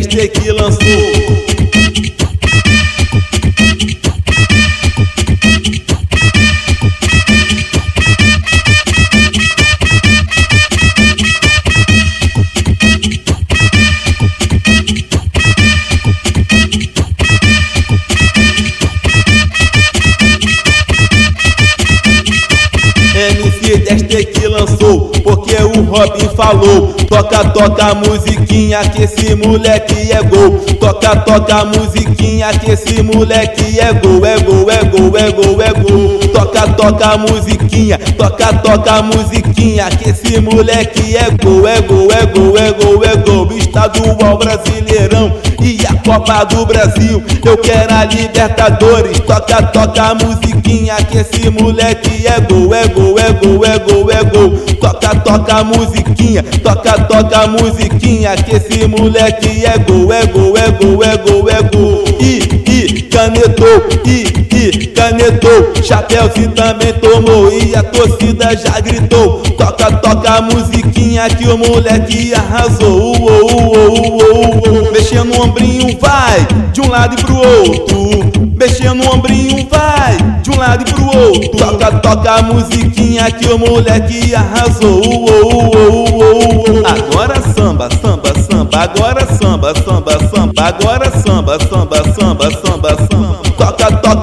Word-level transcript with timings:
Dexter 0.00 0.30
que 0.30 0.50
lançou. 0.50 1.69
Porque 25.22 25.54
o 25.56 25.82
Robin 25.84 26.28
falou. 26.36 26.94
Toca, 27.08 27.44
toca 27.50 27.86
a 27.86 27.94
musiquinha 27.94 28.80
que 28.90 29.02
esse 29.02 29.34
moleque 29.34 30.12
é 30.12 30.22
gol. 30.22 30.58
Toca, 30.78 31.16
toca 31.16 31.54
a 31.56 31.64
musiquinha 31.64 32.52
que 32.58 32.70
esse 32.70 33.02
moleque 33.02 33.80
é 33.80 33.92
gol. 33.92 34.24
É 34.24 34.38
gol, 34.40 34.70
é 34.70 34.84
gol, 34.84 35.16
é 35.16 35.30
gol, 35.32 35.62
é 35.62 35.72
gol. 35.72 36.09
Toca, 36.60 36.74
toca 36.74 37.16
musiquinha, 37.16 37.98
toca, 38.18 38.52
toca 38.58 39.02
musiquinha 39.02 39.88
que 39.88 40.10
esse 40.10 40.38
moleque 40.40 41.16
é 41.16 41.30
gol. 41.30 41.66
É 41.66 41.80
gol, 41.80 42.08
é 42.12 42.26
gol, 42.26 42.58
é 42.58 42.72
gol, 42.72 43.02
é 43.02 43.16
gol. 43.16 43.52
Estadual 43.56 44.36
Brasileirão 44.36 45.32
e 45.62 45.78
a 45.86 45.94
Copa 46.04 46.44
do 46.44 46.66
Brasil. 46.66 47.22
Eu 47.46 47.56
quero 47.56 47.94
a 47.94 48.04
Libertadores. 48.04 49.20
Toca, 49.20 49.62
toca 49.62 50.14
musiquinha 50.16 50.96
que 50.96 51.18
esse 51.18 51.48
moleque 51.48 52.26
é 52.26 52.38
gol. 52.40 52.74
É 52.74 52.86
gol, 52.88 53.18
é 53.18 53.32
gol, 53.32 53.64
é 53.64 53.78
gol, 53.78 54.10
é 54.10 54.24
gol. 54.24 54.50
Toca, 54.80 55.14
toca 55.20 55.64
musiquinha, 55.64 56.42
toca, 56.62 56.92
toca 57.04 57.46
musiquinha 57.46 58.36
que 58.36 58.56
esse 58.56 58.86
moleque 58.86 59.64
é 59.64 59.78
gol. 59.78 60.12
É 60.12 60.26
gol, 60.26 60.54
é 60.58 60.70
gol, 60.72 61.04
é 61.04 61.16
gol, 61.16 61.48
é 61.48 61.62
gol. 61.62 62.04
E, 62.20 62.38
e, 62.70 63.02
canetou, 63.02 63.88
e, 64.04 64.29
e, 64.60 64.86
canetou. 64.88 65.72
Chapéuzinho 65.82 66.50
também 66.52 66.92
tomou 66.94 67.50
e 67.52 67.74
a 67.74 67.82
torcida 67.82 68.56
já 68.56 68.78
gritou. 68.80 69.40
Toca, 69.56 69.90
toca 69.92 70.30
a 70.34 70.42
musiquinha 70.42 71.28
que 71.30 71.48
o 71.48 71.56
moleque 71.56 72.34
arrasou. 72.34 73.16
Uou, 73.18 73.74
uou, 73.74 74.22
uou. 74.22 74.92
Mexendo 74.92 75.34
no 75.34 75.42
ombrinho, 75.44 75.98
vai 75.98 76.46
de 76.72 76.80
um 76.80 76.88
lado 76.88 77.16
e 77.18 77.24
pro 77.24 77.36
outro. 77.36 78.20
Mexendo 78.56 79.02
no 79.02 79.14
ombrinho, 79.14 79.66
vai 79.70 80.16
de 80.42 80.50
um 80.50 80.58
lado 80.58 80.84
e 80.86 80.92
pro 80.92 81.06
outro. 81.06 81.50
Toca, 81.56 81.92
toca 81.98 82.30
a 82.30 82.42
musiquinha 82.42 83.30
que 83.30 83.46
o 83.46 83.58
moleque 83.58 84.34
arrasou. 84.34 85.02
Agora 86.84 87.40
samba, 87.54 87.88
samba, 88.00 88.32
samba. 88.38 88.78
Agora 88.78 89.26
samba, 89.26 89.72
samba, 89.82 90.18
samba. 90.28 90.52
Agora 90.62 91.10
samba, 91.10 91.58
samba. 91.68 91.99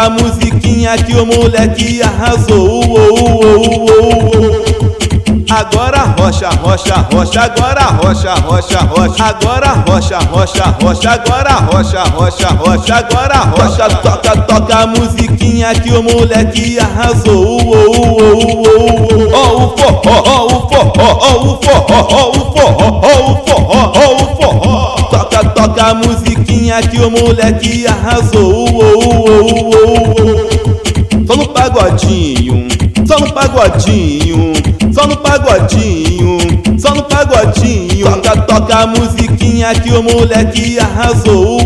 A 0.00 0.08
musiquinha 0.10 0.96
que 0.96 1.12
o 1.16 1.26
moleque 1.26 2.00
arrasou. 2.00 2.84
Agora 5.50 6.14
rocha, 6.16 6.50
rocha, 6.50 6.94
rocha, 7.12 7.40
agora 7.42 7.82
rocha, 8.00 8.34
rocha, 8.34 8.78
rocha, 8.78 9.24
agora 9.24 9.70
rocha, 9.88 10.18
rocha, 10.30 10.64
rocha, 10.80 11.10
agora 11.10 11.54
rocha, 11.54 12.04
rocha, 12.04 12.48
rocha, 12.48 12.94
agora 12.94 13.38
rocha, 13.38 13.88
toca, 13.96 14.36
toca 14.42 14.76
a 14.78 14.86
musiquinha 14.86 15.74
que 15.74 15.90
o 15.90 16.02
moleque 16.02 16.78
arrasou. 16.78 17.58
Ó 19.34 19.56
o 19.56 19.76
forró, 19.76 20.22
ó 20.28 20.46
o 20.46 20.68
forró, 20.68 21.06
ó 21.18 21.42
o 21.42 21.58
forró, 21.60 22.06
ó 22.08 22.30
o 22.30 22.52
forró, 22.52 22.88
ó 22.92 23.10
o 23.18 23.32
forró, 23.44 23.92
ó 23.94 24.14
o 24.14 24.36
forró. 24.36 24.78
Toca, 25.10 25.44
toca 25.50 25.82
a 25.86 25.94
musiquinha 25.94 26.37
que 26.82 26.98
o 27.00 27.10
moleque 27.10 27.86
arrasou. 27.86 28.66
Só 31.26 31.36
no 31.36 31.48
pagodinho, 31.48 32.66
só 33.06 33.18
no 33.18 33.32
pagodinho, 33.32 34.52
só 34.92 35.06
no 35.06 35.16
pagodinho, 35.18 36.38
só 36.78 36.94
no 36.94 37.02
pagodinho. 37.02 38.04
Toca, 38.22 38.42
toca 38.42 38.76
a 38.78 38.86
musiquinha 38.86 39.74
que 39.74 39.90
o 39.90 40.02
moleque 40.02 40.78
arrasou. 40.78 41.58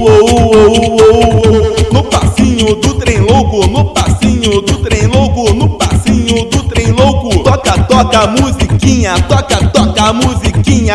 No 1.93 2.03
passinho 2.05 2.75
do 2.77 2.95
trem 2.95 3.21
louco, 3.21 3.67
no 3.69 3.87
passinho 3.93 4.63
do 4.63 4.79
trem 4.79 5.07
louco, 5.07 5.55
no 5.55 5.79
passinho 5.79 6.45
do 6.47 6.63
trem 6.65 6.91
louco. 6.91 7.43
Toca, 7.45 7.85
toca 7.85 8.19
a 8.19 8.27
musiquinha, 8.27 9.15
toca, 9.29 9.57
toca 9.69 10.03
a 10.03 10.13
musiquinha, 10.13 10.42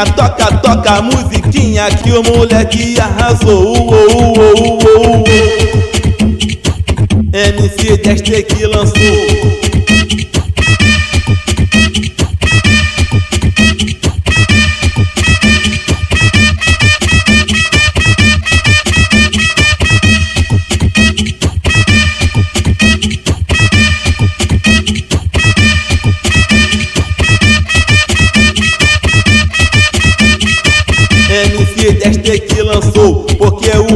toca, 0.06 0.46
toca 0.58 0.92
a 0.98 1.02
musiquinha 1.02 1.90
que 1.90 2.12
o 2.12 2.24
moleque 2.24 3.00
arrasou. 3.00 3.76
Uou, 3.76 3.88
uou, 3.88 4.58
uou, 4.58 4.80
uou. 4.84 5.24
MC 7.34 7.98
Dexter 7.98 8.46
que 8.46 8.57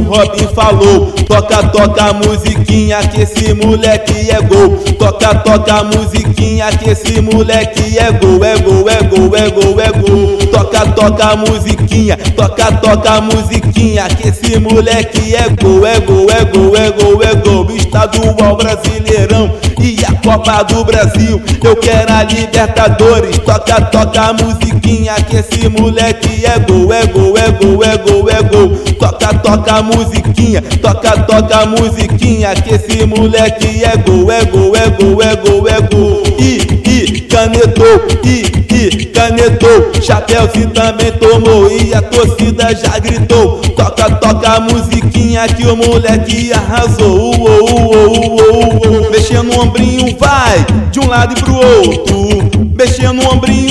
o 0.01 0.03
Robin 0.03 0.47
falou. 0.53 1.11
Toca, 1.27 1.63
toca 1.69 2.05
a 2.05 2.13
musiquinha 2.13 2.97
que 3.07 3.21
esse 3.21 3.53
moleque 3.53 4.31
é 4.31 4.41
gol. 4.41 4.77
Toca, 4.97 5.35
toca 5.35 5.73
a 5.73 5.83
musiquinha 5.83 6.67
que 6.71 6.89
esse 6.89 7.21
moleque 7.21 7.97
é 7.97 8.11
gol. 8.11 8.43
É 8.43 8.57
gol, 8.57 8.89
é 8.89 9.01
gol, 9.03 9.35
é 9.35 9.49
gol, 9.49 9.79
é 9.79 9.91
gol. 9.91 10.37
Toca, 10.47 10.85
toca 10.91 11.25
a 11.25 11.35
musiquinha, 11.35 12.17
toca, 12.35 12.71
toca 12.73 13.13
a 13.13 13.21
musiquinha 13.21 14.07
que 14.07 14.29
esse 14.29 14.59
moleque 14.59 15.35
é 15.35 15.49
gol. 15.49 15.85
É 15.85 15.99
gol, 15.99 16.27
é 16.29 16.45
gol, 16.45 16.75
é 16.75 16.91
gol, 16.91 17.23
é 17.23 17.35
gol. 17.35 17.71
Estadual 17.71 18.55
Brasileirão 18.55 19.55
e 19.79 19.97
a 20.05 20.13
Copa 20.21 20.63
do 20.63 20.83
Brasil. 20.83 21.41
Eu 21.63 21.75
quero 21.75 22.11
a 22.11 22.23
Libertadores. 22.23 23.37
Toca, 23.39 23.81
toca 23.81 24.21
a 24.21 24.33
musiquinha 24.33 24.70
que 24.97 25.37
esse 25.37 25.69
moleque 25.69 26.45
é 26.45 26.59
gol. 26.59 26.91
É 26.91 27.05
gol, 27.05 27.37
é 27.37 27.51
gol, 27.51 27.83
é 27.83 27.97
gol, 27.97 28.29
é 28.29 28.43
gol. 28.43 28.69
Toca, 28.99 29.33
toca 29.39 29.81
musiquinha, 29.81 30.61
toca, 30.81 31.11
toca 31.23 31.65
musiquinha 31.65 32.53
que 32.55 32.75
esse 32.75 33.05
moleque 33.05 33.83
é 33.85 33.95
gol. 33.97 34.29
É 34.31 34.43
gol, 34.45 34.75
é 34.75 34.89
gol, 34.89 35.21
é 35.21 35.35
gol, 35.35 35.67
é 35.67 35.81
gol. 35.81 36.23
E, 36.37 36.57
e, 36.89 37.21
canetou, 37.21 38.05
e, 38.25 38.41
e, 38.73 39.05
canetou. 39.05 39.91
Chapéuzinho 40.01 40.69
também 40.71 41.11
tomou 41.13 41.71
e 41.71 41.93
a 41.93 42.01
torcida 42.01 42.75
já 42.75 42.99
gritou. 42.99 43.61
Toca, 43.75 44.11
toca 44.15 44.59
musiquinha 44.59 45.47
que 45.47 45.65
o 45.65 45.75
moleque 45.77 46.51
arrasou. 46.51 47.35
Uou, 47.37 47.69
uou, 47.69 47.91
uou, 47.93 48.81
uou. 48.85 49.11
Mexendo 49.11 49.43
no 49.43 49.61
ombrinho, 49.61 50.17
vai 50.19 50.65
de 50.91 50.99
um 50.99 51.07
lado 51.07 51.33
e 51.37 51.41
pro 51.41 51.55
outro. 51.55 52.51
Mexendo 52.75 53.13
no 53.13 53.33
ombrinho, 53.33 53.70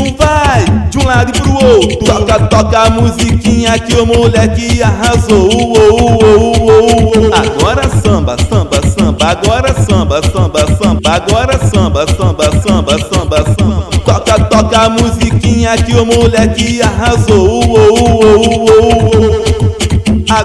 lado 1.10 1.32
e 1.34 1.40
pro 1.40 1.52
outro. 1.52 1.96
Toca, 1.98 2.38
toca 2.46 2.78
a 2.78 2.90
musiquinha 2.90 3.78
que 3.78 3.94
o 3.96 4.06
moleque 4.06 4.82
arrasou. 4.82 5.50
Uou, 5.52 5.72
uou, 5.72 6.22
uou, 6.22 6.92
uou. 7.16 7.30
Agora 7.34 7.88
samba, 8.02 8.36
samba, 8.48 8.80
samba. 8.96 9.26
Agora 9.26 9.74
samba, 9.74 10.20
samba, 10.22 10.60
samba. 10.76 11.10
Agora 11.10 11.58
samba, 11.58 12.06
samba, 12.16 12.44
samba, 12.62 12.98
samba, 12.98 13.36
samba. 13.58 13.90
Toca, 14.04 14.44
toca 14.44 14.78
a 14.82 14.88
musiquinha 14.90 15.76
que 15.76 15.94
o 15.94 16.06
moleque 16.06 16.80
arrasou. 16.80 17.64
Uou, 17.64 17.68
uou, 17.68 18.20
uou, 18.20 19.14
uou. 19.14 19.19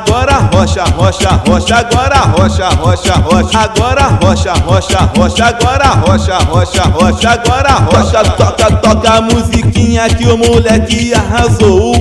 Agora 0.07 0.49
rocha, 0.53 0.83
rocha, 0.97 1.41
rocha, 1.47 1.77
agora 1.77 2.19
rocha, 2.37 2.69
rocha, 2.75 3.13
rocha, 3.15 3.59
agora 3.59 4.19
rocha, 4.21 4.53
rocha, 4.53 5.11
rocha, 5.17 5.45
agora 5.47 5.87
rocha, 6.05 6.37
rocha, 6.45 6.83
rocha, 6.83 7.29
agora 7.31 7.73
rocha, 7.91 8.23
toca, 8.37 8.71
toca 8.77 9.13
a 9.13 9.21
musiquinha 9.21 10.07
que 10.09 10.27
o 10.27 10.37
moleque 10.37 11.11
arrasou. 11.13 11.95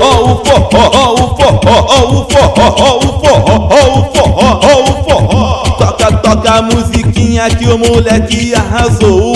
Ó 0.00 0.14
o 0.24 0.44
forró, 0.44 0.90
ó 0.92 1.12
o 1.12 1.36
forró, 1.36 1.86
ó 1.88 2.04
o 2.04 2.26
forró, 2.30 2.74
ó 2.78 2.98
o 2.98 3.18
forró, 3.18 3.68
ó 3.68 3.76
o 3.98 4.12
forró, 4.14 4.60
ó 4.62 4.80
o 4.80 4.86
forró. 5.04 5.62
Toca, 5.78 6.12
toca 6.18 6.50
a 6.54 6.62
musiquinha 6.62 7.50
que 7.50 7.66
o 7.66 7.76
moleque 7.78 8.54
arrasou. 8.54 9.34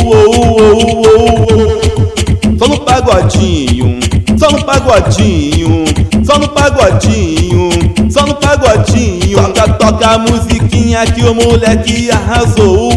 Só 2.58 2.68
no 2.68 2.78
pagodinho, 2.80 3.98
só 4.38 4.50
no 4.50 4.64
pagodinho, 4.64 5.84
só 6.32 6.38
no 6.38 6.48
pagodinho, 6.48 7.68
só 8.10 8.24
no 8.24 8.34
pagodinho. 8.36 9.36
Toca, 9.36 9.68
toca 9.74 10.10
a 10.12 10.18
musiquinha 10.18 11.04
que 11.04 11.22
o 11.24 11.34
moleque 11.34 12.10
arrasou. 12.10 12.90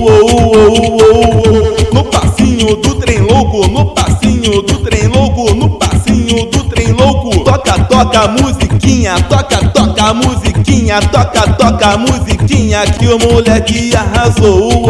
No 1.94 2.04
passinho 2.06 2.78
do 2.78 2.96
trem 2.96 3.20
louco, 3.20 3.68
no 3.68 3.88
passinho 3.88 4.62
do 4.62 4.78
trem 4.80 5.08
louco, 5.08 5.54
no 5.54 5.70
passinho 5.72 6.46
do 6.46 6.64
trem 6.70 6.94
louco. 6.94 7.44
Toca, 7.44 7.78
toca 7.84 8.22
a 8.22 8.28
musiquinha, 8.30 9.16
toca, 9.24 9.58
toca 9.70 10.14
musiquinha, 10.14 11.02
toca, 11.02 11.42
toca 11.54 11.98
musiquinha 11.98 12.86
que 12.86 13.08
o 13.08 13.20
moleque 13.20 13.92
arrasou. 13.96 14.86